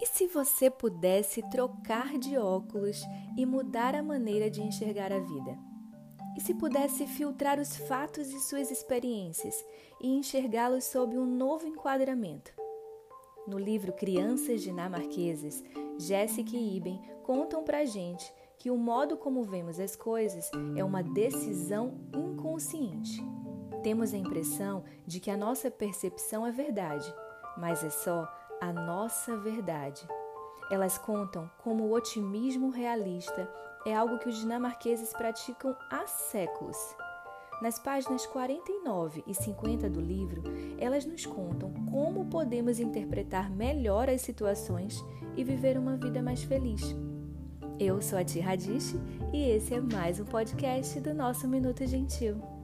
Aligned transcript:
E 0.00 0.06
se 0.06 0.28
você 0.28 0.70
pudesse 0.70 1.42
trocar 1.50 2.16
de 2.18 2.38
óculos 2.38 3.02
e 3.36 3.44
mudar 3.44 3.96
a 3.96 4.02
maneira 4.02 4.48
de 4.48 4.62
enxergar 4.62 5.12
a 5.12 5.18
vida? 5.18 5.58
E 6.36 6.40
se 6.40 6.54
pudesse 6.54 7.04
filtrar 7.04 7.58
os 7.58 7.76
fatos 7.76 8.28
e 8.28 8.38
suas 8.38 8.70
experiências 8.70 9.64
e 10.00 10.06
enxergá-los 10.06 10.84
sob 10.84 11.18
um 11.18 11.26
novo 11.26 11.66
enquadramento? 11.66 12.52
No 13.44 13.58
livro 13.58 13.92
Crianças 13.92 14.62
Dinamarquesas, 14.62 15.64
Jessica 15.98 16.56
e 16.56 16.76
Iben 16.76 17.00
contam 17.24 17.64
pra 17.64 17.84
gente 17.84 18.32
que 18.56 18.70
o 18.70 18.76
modo 18.76 19.16
como 19.16 19.42
vemos 19.42 19.80
as 19.80 19.96
coisas 19.96 20.48
é 20.76 20.84
uma 20.84 21.02
decisão 21.02 21.98
inconsciente. 22.14 23.20
Temos 23.82 24.14
a 24.14 24.16
impressão 24.16 24.84
de 25.04 25.18
que 25.18 25.30
a 25.30 25.36
nossa 25.36 25.70
percepção 25.72 26.46
é 26.46 26.52
verdade, 26.52 27.12
mas 27.56 27.82
é 27.82 27.90
só 27.90 28.28
a 28.60 28.72
nossa 28.72 29.36
verdade. 29.36 30.06
Elas 30.70 30.98
contam 30.98 31.50
como 31.58 31.84
o 31.84 31.92
otimismo 31.92 32.70
realista 32.70 33.48
é 33.86 33.94
algo 33.94 34.18
que 34.18 34.28
os 34.28 34.36
dinamarqueses 34.36 35.12
praticam 35.12 35.74
há 35.90 36.06
séculos. 36.06 36.76
Nas 37.62 37.78
páginas 37.78 38.24
49 38.26 39.24
e 39.26 39.34
50 39.34 39.90
do 39.90 40.00
livro, 40.00 40.42
elas 40.78 41.04
nos 41.04 41.26
contam 41.26 41.72
como 41.90 42.26
podemos 42.26 42.78
interpretar 42.78 43.50
melhor 43.50 44.08
as 44.08 44.20
situações 44.20 45.04
e 45.36 45.42
viver 45.42 45.76
uma 45.76 45.96
vida 45.96 46.22
mais 46.22 46.42
feliz. 46.42 46.94
Eu 47.80 48.00
sou 48.02 48.18
a 48.18 48.24
Tia 48.24 48.44
Radish 48.44 48.94
e 49.32 49.50
esse 49.50 49.74
é 49.74 49.80
mais 49.80 50.20
um 50.20 50.24
podcast 50.24 51.00
do 51.00 51.14
nosso 51.14 51.48
Minuto 51.48 51.86
Gentil. 51.86 52.57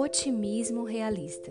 Otimismo 0.00 0.84
realista. 0.84 1.50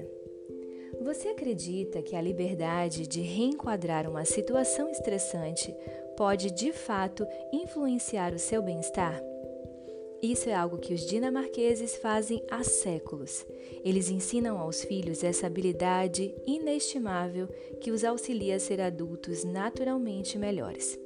Você 1.01 1.27
acredita 1.27 2.01
que 2.01 2.15
a 2.15 2.21
liberdade 2.21 3.05
de 3.05 3.19
reenquadrar 3.19 4.09
uma 4.09 4.23
situação 4.23 4.89
estressante 4.89 5.75
pode 6.15 6.51
de 6.51 6.71
fato 6.71 7.27
influenciar 7.51 8.33
o 8.33 8.39
seu 8.39 8.61
bem-estar? 8.61 9.21
Isso 10.23 10.49
é 10.49 10.53
algo 10.53 10.77
que 10.77 10.93
os 10.93 11.05
dinamarqueses 11.05 11.97
fazem 11.97 12.41
há 12.49 12.63
séculos. 12.63 13.45
Eles 13.83 14.09
ensinam 14.09 14.57
aos 14.57 14.81
filhos 14.81 15.25
essa 15.25 15.45
habilidade 15.45 16.33
inestimável 16.47 17.49
que 17.81 17.91
os 17.91 18.05
auxilia 18.05 18.55
a 18.55 18.59
ser 18.59 18.79
adultos 18.79 19.43
naturalmente 19.43 20.37
melhores. 20.37 20.97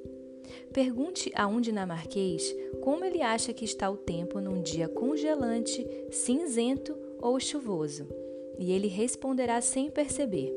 Pergunte 0.71 1.31
a 1.33 1.47
um 1.47 1.59
dinamarquês 1.59 2.55
como 2.81 3.03
ele 3.03 3.23
acha 3.23 3.51
que 3.51 3.65
está 3.65 3.89
o 3.89 3.97
tempo 3.97 4.39
num 4.39 4.61
dia 4.61 4.87
congelante, 4.87 5.87
cinzento 6.11 6.95
ou 7.21 7.39
chuvoso, 7.39 8.07
e 8.57 8.71
ele 8.71 8.87
responderá 8.87 9.61
sem 9.61 9.89
perceber: 9.89 10.51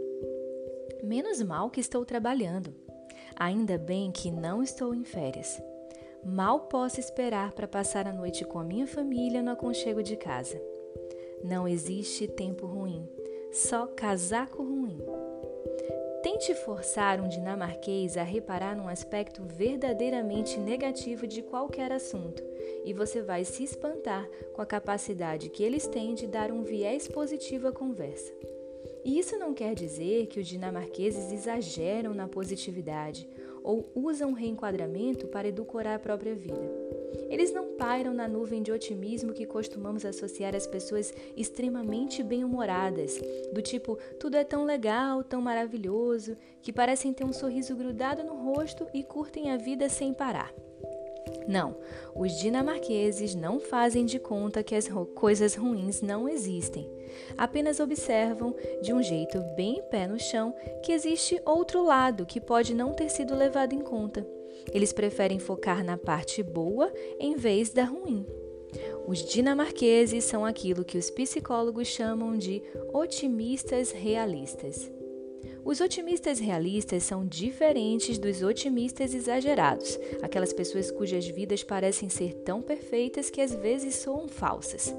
Menos 1.02 1.42
mal 1.42 1.70
que 1.70 1.80
estou 1.80 2.04
trabalhando. 2.04 2.74
Ainda 3.36 3.76
bem 3.76 4.10
que 4.10 4.30
não 4.30 4.62
estou 4.62 4.94
em 4.94 5.04
férias. 5.04 5.60
Mal 6.24 6.60
posso 6.60 6.98
esperar 6.98 7.52
para 7.52 7.68
passar 7.68 8.06
a 8.06 8.12
noite 8.12 8.44
com 8.44 8.58
a 8.58 8.64
minha 8.64 8.86
família 8.86 9.42
no 9.42 9.50
aconchego 9.50 10.02
de 10.02 10.16
casa. 10.16 10.60
Não 11.42 11.68
existe 11.68 12.26
tempo 12.26 12.66
ruim, 12.66 13.06
só 13.52 13.86
casaco 13.86 14.62
ruim. 14.62 14.98
Tente 16.34 16.52
forçar 16.52 17.20
um 17.20 17.28
dinamarquês 17.28 18.16
a 18.16 18.24
reparar 18.24 18.76
num 18.76 18.88
aspecto 18.88 19.44
verdadeiramente 19.44 20.58
negativo 20.58 21.28
de 21.28 21.42
qualquer 21.42 21.92
assunto 21.92 22.42
e 22.84 22.92
você 22.92 23.22
vai 23.22 23.44
se 23.44 23.62
espantar 23.62 24.28
com 24.52 24.60
a 24.60 24.66
capacidade 24.66 25.48
que 25.48 25.62
eles 25.62 25.86
têm 25.86 26.12
de 26.12 26.26
dar 26.26 26.50
um 26.50 26.64
viés 26.64 27.06
positivo 27.06 27.68
à 27.68 27.72
conversa. 27.72 28.32
E 29.04 29.16
isso 29.16 29.38
não 29.38 29.54
quer 29.54 29.76
dizer 29.76 30.26
que 30.26 30.40
os 30.40 30.48
dinamarqueses 30.48 31.30
exageram 31.30 32.12
na 32.12 32.26
positividade 32.26 33.28
ou 33.62 33.88
usam 33.94 34.32
reenquadramento 34.32 35.28
para 35.28 35.46
edulcorar 35.46 35.94
a 35.94 36.00
própria 36.00 36.34
vida. 36.34 36.68
Eles 37.28 37.52
não 37.52 37.76
pairam 37.76 38.12
na 38.12 38.28
nuvem 38.28 38.62
de 38.62 38.72
otimismo 38.72 39.32
que 39.32 39.46
costumamos 39.46 40.04
associar 40.04 40.54
às 40.54 40.66
pessoas 40.66 41.12
extremamente 41.36 42.22
bem-humoradas, 42.22 43.20
do 43.52 43.62
tipo 43.62 43.98
tudo 44.18 44.36
é 44.36 44.44
tão 44.44 44.64
legal, 44.64 45.22
tão 45.22 45.40
maravilhoso, 45.40 46.36
que 46.62 46.72
parecem 46.72 47.12
ter 47.12 47.24
um 47.24 47.32
sorriso 47.32 47.74
grudado 47.76 48.22
no 48.22 48.34
rosto 48.34 48.86
e 48.92 49.02
curtem 49.02 49.50
a 49.50 49.56
vida 49.56 49.88
sem 49.88 50.12
parar. 50.12 50.52
Não, 51.46 51.76
os 52.14 52.32
dinamarqueses 52.38 53.34
não 53.34 53.60
fazem 53.60 54.06
de 54.06 54.18
conta 54.18 54.62
que 54.62 54.74
as 54.74 54.88
coisas 55.14 55.54
ruins 55.54 56.00
não 56.00 56.28
existem. 56.28 56.88
Apenas 57.36 57.80
observam, 57.80 58.54
de 58.82 58.92
um 58.92 59.02
jeito 59.02 59.40
bem 59.54 59.82
pé 59.90 60.06
no 60.06 60.18
chão, 60.18 60.54
que 60.82 60.92
existe 60.92 61.40
outro 61.44 61.84
lado 61.84 62.26
que 62.26 62.40
pode 62.40 62.74
não 62.74 62.92
ter 62.92 63.10
sido 63.10 63.34
levado 63.34 63.74
em 63.74 63.80
conta. 63.80 64.26
Eles 64.72 64.92
preferem 64.92 65.38
focar 65.38 65.84
na 65.84 65.96
parte 65.96 66.42
boa 66.42 66.92
em 67.18 67.36
vez 67.36 67.70
da 67.70 67.84
ruim. 67.84 68.26
Os 69.06 69.24
dinamarqueses 69.24 70.24
são 70.24 70.44
aquilo 70.44 70.84
que 70.84 70.98
os 70.98 71.10
psicólogos 71.10 71.88
chamam 71.88 72.36
de 72.36 72.62
otimistas 72.92 73.92
realistas. 73.92 74.90
Os 75.64 75.80
otimistas 75.80 76.38
realistas 76.38 77.04
são 77.04 77.26
diferentes 77.26 78.18
dos 78.18 78.42
otimistas 78.42 79.14
exagerados, 79.14 79.98
aquelas 80.22 80.52
pessoas 80.52 80.90
cujas 80.90 81.26
vidas 81.26 81.62
parecem 81.62 82.08
ser 82.08 82.34
tão 82.34 82.60
perfeitas 82.60 83.30
que 83.30 83.40
às 83.40 83.54
vezes 83.54 83.94
soam 83.96 84.28
falsas. 84.28 84.94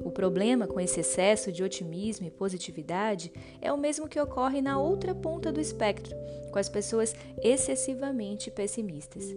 O 0.00 0.10
problema 0.10 0.66
com 0.66 0.80
esse 0.80 1.00
excesso 1.00 1.52
de 1.52 1.62
otimismo 1.62 2.26
e 2.26 2.30
positividade 2.30 3.32
é 3.60 3.72
o 3.72 3.78
mesmo 3.78 4.08
que 4.08 4.20
ocorre 4.20 4.60
na 4.60 4.78
outra 4.78 5.14
ponta 5.14 5.52
do 5.52 5.60
espectro, 5.60 6.14
com 6.50 6.58
as 6.58 6.68
pessoas 6.68 7.14
excessivamente 7.42 8.50
pessimistas. 8.50 9.34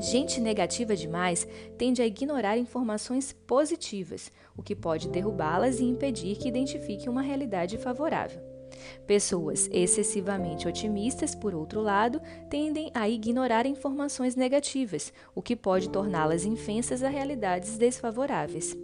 Gente 0.00 0.40
negativa 0.40 0.96
demais 0.96 1.46
tende 1.76 2.00
a 2.00 2.06
ignorar 2.06 2.56
informações 2.56 3.34
positivas, 3.46 4.32
o 4.56 4.62
que 4.62 4.74
pode 4.74 5.08
derrubá-las 5.08 5.78
e 5.78 5.84
impedir 5.84 6.36
que 6.36 6.48
identifiquem 6.48 7.08
uma 7.08 7.20
realidade 7.20 7.76
favorável. 7.76 8.40
Pessoas 9.06 9.68
excessivamente 9.70 10.66
otimistas, 10.66 11.34
por 11.34 11.54
outro 11.54 11.82
lado, 11.82 12.20
tendem 12.48 12.90
a 12.94 13.08
ignorar 13.10 13.66
informações 13.66 14.34
negativas, 14.34 15.12
o 15.34 15.42
que 15.42 15.54
pode 15.54 15.90
torná-las 15.90 16.46
infensas 16.46 17.02
a 17.02 17.08
realidades 17.08 17.76
desfavoráveis. 17.76 18.74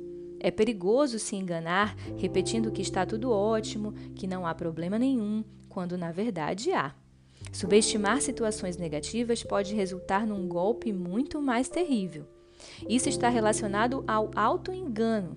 É 0.41 0.51
perigoso 0.51 1.19
se 1.19 1.37
enganar 1.37 1.97
repetindo 2.17 2.71
que 2.71 2.83
está 2.83 3.05
tudo 3.05 3.31
ótimo, 3.31 3.93
que 4.15 4.27
não 4.27 4.47
há 4.47 4.55
problema 4.55 4.99
nenhum, 4.99 5.45
quando 5.69 5.97
na 5.97 6.13
verdade 6.13 6.73
há. 6.73 6.95
Subestimar 7.53 8.21
situações 8.21 8.77
negativas 8.77 9.43
pode 9.43 9.75
resultar 9.75 10.27
num 10.27 10.49
golpe 10.49 10.93
muito 10.93 11.41
mais 11.41 11.69
terrível. 11.69 12.27
Isso 12.89 13.09
está 13.09 13.29
relacionado 13.29 14.03
ao 14.07 14.31
auto-engano, 14.35 15.37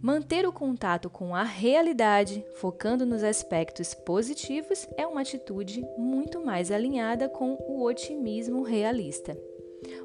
Manter 0.00 0.46
o 0.46 0.52
contato 0.52 1.08
com 1.08 1.34
a 1.34 1.42
realidade, 1.42 2.44
focando 2.54 3.06
nos 3.06 3.24
aspectos 3.24 3.94
positivos, 3.94 4.86
é 4.96 5.06
uma 5.06 5.22
atitude 5.22 5.84
muito 5.96 6.44
mais 6.44 6.70
alinhada 6.70 7.28
com 7.28 7.54
o 7.66 7.82
otimismo 7.82 8.62
realista. 8.62 9.36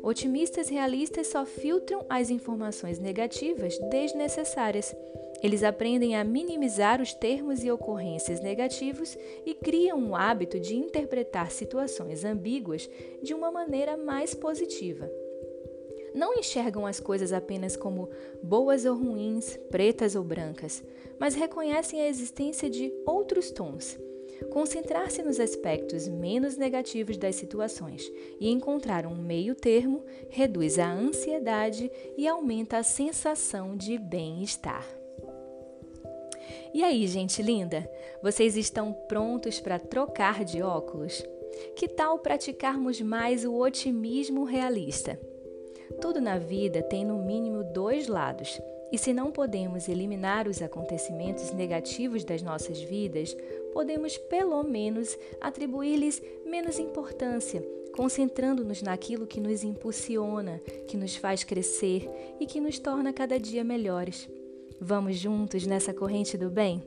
Otimistas 0.04 0.70
realistas 0.70 1.28
só 1.28 1.46
filtram 1.46 2.06
as 2.10 2.30
informações 2.30 3.00
negativas 3.00 3.78
desnecessárias. 3.90 4.96
Eles 5.42 5.64
aprendem 5.64 6.16
a 6.16 6.24
minimizar 6.24 7.02
os 7.02 7.14
termos 7.14 7.64
e 7.64 7.72
ocorrências 7.72 8.42
negativos 8.42 9.18
e 9.46 9.54
criam 9.54 10.10
o 10.10 10.16
hábito 10.16 10.60
de 10.60 10.76
interpretar 10.76 11.52
situações 11.52 12.24
ambíguas 12.24 12.90
de 13.24 13.34
uma 13.34 13.52
maneira 13.52 13.98
mais 13.98 14.34
positiva 14.36 15.10
não 16.14 16.34
enxergam 16.34 16.86
as 16.86 17.00
coisas 17.00 17.32
apenas 17.32 17.76
como 17.76 18.10
boas 18.44 18.86
ou 18.86 18.96
ruins, 18.96 19.58
pretas 19.70 20.16
ou 20.16 20.24
brancas, 20.24 20.84
mas 21.20 21.36
reconhecem 21.36 22.02
a 22.02 22.08
existência 22.08 22.70
de 22.70 22.92
outros 23.06 23.52
tons. 23.52 23.98
Concentrar-se 24.50 25.22
nos 25.22 25.40
aspectos 25.40 26.08
menos 26.08 26.58
negativos 26.58 27.18
das 27.18 27.36
situações 27.36 28.12
e 28.40 28.50
encontrar 28.50 29.06
um 29.06 29.16
meio 29.16 29.56
termo 29.56 30.04
reduz 30.30 30.80
a 30.80 30.92
ansiedade 30.92 31.92
e 32.18 32.28
aumenta 32.28 32.78
a 32.78 32.84
sensação 32.84 33.78
de 33.78 33.98
bem-estar. 33.98 34.86
E 36.74 36.84
aí, 36.84 37.06
gente 37.08 37.42
linda? 37.42 37.90
Vocês 38.24 38.56
estão 38.56 38.94
prontos 38.94 39.60
para 39.60 39.78
trocar 39.78 40.44
de 40.44 40.62
óculos? 40.62 41.24
Que 41.76 41.88
tal 41.88 42.20
praticarmos 42.20 43.02
mais 43.02 43.44
o 43.46 43.56
otimismo 43.56 44.44
realista? 44.44 45.20
Tudo 46.00 46.22
na 46.22 46.38
vida 46.38 46.82
tem 46.82 47.04
no 47.04 47.18
mínimo 47.18 47.64
dois 47.64 48.08
lados. 48.08 48.60
E 48.92 48.98
se 48.98 49.14
não 49.14 49.32
podemos 49.32 49.88
eliminar 49.88 50.48
os 50.48 50.62
acontecimentos 50.62 51.52
negativos 51.54 52.24
das 52.24 52.42
nossas 52.42 52.82
vidas, 52.82 53.36
podemos 53.74 54.18
pelo 54.18 54.62
menos 54.64 55.18
atribuir-lhes 55.40 56.22
menos 56.46 56.80
importância, 56.80 57.64
concentrando-nos 57.96 58.82
naquilo 58.82 59.28
que 59.28 59.40
nos 59.40 59.64
impulsiona, 59.64 60.60
que 60.88 60.98
nos 60.98 61.16
faz 61.16 61.44
crescer 61.44 62.10
e 62.40 62.46
que 62.46 62.60
nos 62.60 62.80
torna 62.80 63.14
cada 63.14 63.40
dia 63.40 63.64
melhores. 63.64 64.30
Vamos 64.80 65.18
juntos 65.18 65.66
nessa 65.66 65.94
corrente 65.94 66.38
do 66.38 66.50
bem? 66.50 66.82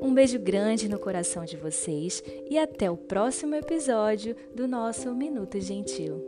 Um 0.00 0.12
beijo 0.12 0.38
grande 0.38 0.88
no 0.88 0.98
coração 0.98 1.44
de 1.44 1.56
vocês 1.56 2.22
e 2.48 2.58
até 2.58 2.90
o 2.90 2.96
próximo 2.96 3.54
episódio 3.54 4.34
do 4.54 4.66
nosso 4.66 5.14
Minuto 5.14 5.60
Gentil. 5.60 6.24